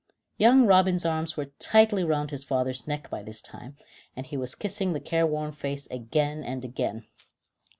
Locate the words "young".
0.39-0.65